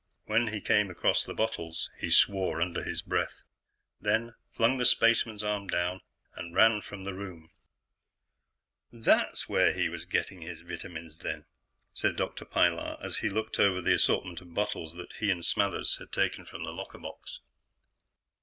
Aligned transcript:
When 0.25 0.47
he 0.47 0.61
came 0.61 0.89
across 0.89 1.23
the 1.23 1.33
bottles, 1.35 1.91
he 1.99 2.09
swore 2.09 2.59
under 2.59 2.83
his 2.83 3.03
breath, 3.03 3.43
then 3.99 4.33
flung 4.51 4.79
the 4.79 4.85
spaceman's 4.87 5.43
arm 5.43 5.67
down 5.67 6.01
and 6.35 6.55
ran 6.55 6.81
from 6.81 7.03
the 7.03 7.13
room. 7.13 7.51
"That's 8.91 9.47
where 9.47 9.73
he 9.73 9.89
was 9.89 10.05
getting 10.05 10.41
his 10.41 10.61
vitamins, 10.61 11.19
then," 11.19 11.45
said 11.93 12.15
Dr. 12.15 12.45
Pilar 12.45 12.97
as 12.99 13.17
he 13.17 13.29
looked 13.29 13.59
over 13.59 13.79
the 13.79 13.93
assortment 13.93 14.41
of 14.41 14.55
bottles 14.55 14.95
that 14.95 15.13
he 15.19 15.29
and 15.29 15.45
Smathers 15.45 15.97
had 15.97 16.11
taken 16.11 16.45
from 16.45 16.63
the 16.63 16.71
locker 16.73 16.97
box. 16.97 17.39